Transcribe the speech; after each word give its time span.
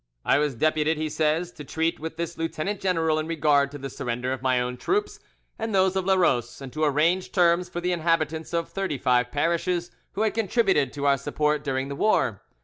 "I 0.25 0.39
was 0.39 0.55
deputed," 0.55 0.97
he 0.97 1.09
says, 1.09 1.51
"to 1.51 1.63
treat 1.63 1.99
with 1.99 2.17
this 2.17 2.35
lieutenant 2.35 2.81
general 2.81 3.19
in 3.19 3.27
regard 3.27 3.69
to 3.69 3.77
the 3.77 3.87
surrender 3.87 4.33
of 4.33 4.41
my 4.41 4.59
own 4.59 4.77
troops 4.77 5.19
and 5.59 5.75
those 5.75 5.95
of 5.95 6.05
Larose, 6.07 6.59
and 6.59 6.73
to 6.73 6.83
arrange 6.85 7.31
terms 7.31 7.69
for 7.69 7.81
the 7.81 7.91
inhabitants 7.91 8.51
of 8.51 8.67
thirty 8.69 8.97
five 8.97 9.31
parishes 9.31 9.91
who 10.13 10.21
had 10.23 10.33
contributed 10.33 10.91
to 10.93 11.05
our 11.05 11.17
support 11.19 11.63
during 11.63 11.87
the 11.87 11.95
war. 11.95 12.41